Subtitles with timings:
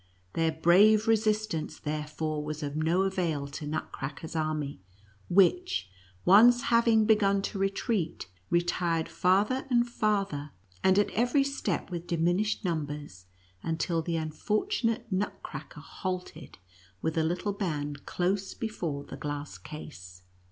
[0.33, 4.81] Their brave resistance, therefore, was of no avail to Nutcracker's army,
[5.29, 5.91] which,
[6.25, 10.53] once having begun to retreat, retired farther and farther,
[10.83, 13.27] and at every step with diminished num bers,
[13.61, 16.57] until the unfortunate Nutcracker halted
[17.03, 20.23] with a little band close before the glass case.